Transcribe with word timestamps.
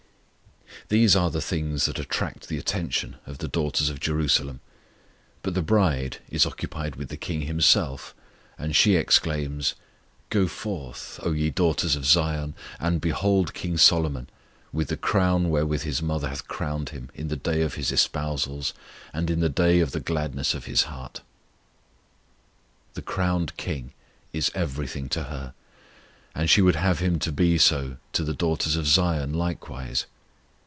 These 0.87 1.15
are 1.15 1.29
the 1.31 1.39
things 1.41 1.85
that 1.85 1.99
attract 1.99 2.49
the 2.49 2.57
attention 2.57 3.15
of 3.25 3.37
the 3.37 3.47
daughters 3.47 3.87
of 3.89 4.01
Jerusalem, 4.01 4.59
but 5.41 5.53
the 5.53 5.61
bride 5.61 6.17
is 6.29 6.45
occupied 6.45 6.97
with 6.97 7.07
the 7.07 7.15
King 7.15 7.41
Himself, 7.41 8.13
and 8.57 8.75
she 8.75 8.97
exclaims: 8.97 9.75
Go 10.29 10.47
forth, 10.49 11.17
O 11.23 11.31
ye 11.31 11.49
daughters 11.49 11.95
of 11.95 12.05
Zion, 12.05 12.55
and 12.77 12.99
behold 12.99 13.53
King 13.53 13.77
Solomon, 13.77 14.27
With 14.73 14.89
the 14.89 14.97
crown 14.97 15.49
wherewith 15.49 15.83
His 15.83 16.01
mother 16.01 16.27
hath 16.27 16.49
crowned 16.49 16.89
Him 16.89 17.09
in 17.13 17.29
the 17.29 17.37
day 17.37 17.61
of 17.61 17.75
His 17.75 17.93
espousals, 17.93 18.73
And 19.13 19.29
in 19.29 19.39
the 19.39 19.49
day 19.49 19.79
of 19.79 19.91
the 19.93 20.01
gladness 20.01 20.53
of 20.53 20.65
His 20.65 20.83
heart. 20.83 21.21
The 22.95 23.01
crowned 23.01 23.55
KING 23.55 23.93
is 24.33 24.51
everything 24.53 25.07
to 25.09 25.23
her, 25.25 25.53
and 26.35 26.49
she 26.49 26.61
would 26.61 26.75
have 26.75 26.99
Him 26.99 27.17
to 27.19 27.31
be 27.31 27.57
so 27.57 27.95
to 28.11 28.25
the 28.25 28.33
daughters 28.33 28.75
of 28.75 28.87
Zion 28.87 29.33
likewise. 29.33 30.05